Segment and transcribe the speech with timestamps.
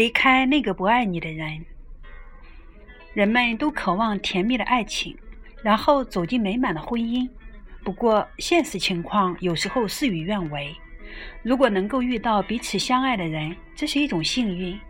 [0.00, 1.62] 离开那个不爱你的人。
[3.12, 5.14] 人们都渴望甜蜜的爱情，
[5.62, 7.28] 然后走进美满的婚姻。
[7.84, 10.74] 不过，现实情况有时候事与愿违。
[11.42, 14.80] 如果能够遇到彼此相爱的人，这是一种幸运。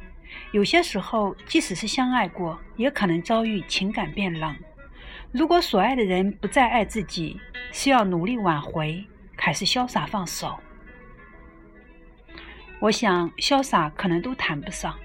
[0.52, 4.54] 有些时候，即使是相爱过，也可能遭遇情感变冷。
[5.32, 7.40] 如果所爱的人不再爱自己，
[7.72, 9.04] 是要努力挽回，
[9.34, 10.56] 还是潇洒放手？
[12.78, 14.98] 我想，潇洒可能都谈不上。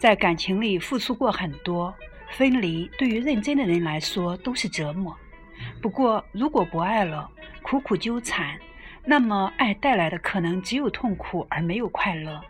[0.00, 1.94] 在感情里付出过很多，
[2.30, 5.14] 分离对于认真的人来说都是折磨。
[5.82, 8.58] 不过，如果不爱了，苦苦纠缠，
[9.04, 12.40] 那么爱带来的可能只有痛苦而没有快乐，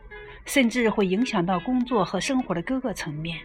[0.45, 3.41] 甚至会影响到工作和生活的各个层面。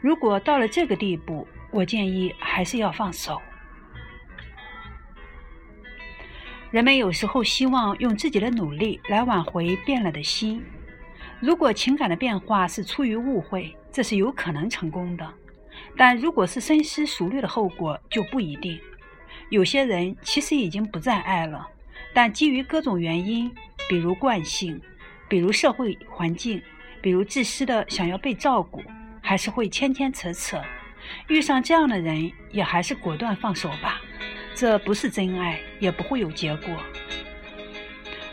[0.00, 3.42] 如果到了这个地步，我建议还是要放手。
[6.70, 10.64] 人们有时候希望用自己的努力来挽回变了的心。
[11.44, 15.26] 如果情感的变化是出于误会，这是有可能成功的；
[15.94, 18.80] 但如果是深思熟虑的后果，就不一定。
[19.50, 21.68] 有些人其实已经不再爱了，
[22.14, 23.54] 但基于各种原因，
[23.90, 24.80] 比如惯性，
[25.28, 26.62] 比如社会环境，
[27.02, 28.82] 比如自私的想要被照顾，
[29.20, 30.58] 还是会牵牵扯扯。
[31.28, 34.00] 遇上这样的人，也还是果断放手吧。
[34.54, 36.74] 这不是真爱，也不会有结果。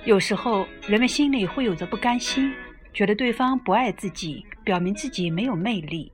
[0.05, 2.53] 有时候，人们心里会有着不甘心，
[2.93, 6.11] 觉得对方不爱自己，表明自己没有魅力，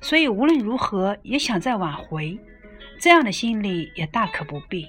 [0.00, 2.38] 所以无论如何也想再挽回。
[2.98, 4.88] 这样的心理也大可不必。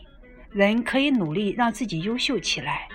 [0.51, 2.87] 人可以努力让自己优秀起来，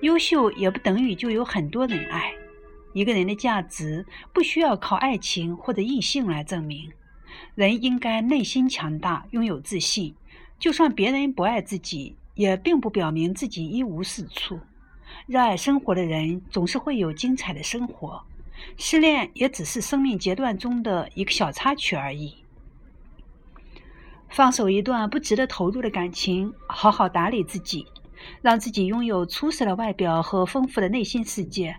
[0.00, 2.32] 优秀也不等于就有很多人爱。
[2.94, 6.90] 一个人的价值不需要靠爱情或者异性来证明。
[7.54, 10.14] 人应该内心强大，拥有自信。
[10.58, 14.58] 就算别人不爱自己，也并不表明自己一无是处。
[15.26, 18.22] 热爱生活的人总是会有精彩的生活。
[18.76, 22.36] 失恋也只是生命阶段中的一个小插曲而已。
[24.28, 27.86] 放手一段不值得投入的感情，好好打理自己，
[28.42, 31.76] 让自己拥有出色的外表和丰富的内心世界，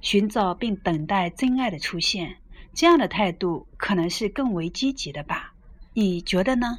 [0.00, 2.36] 寻找并等待真爱的出现。
[2.72, 5.52] 这样的态度可能是更为积极的吧？
[5.94, 6.78] 你觉得呢？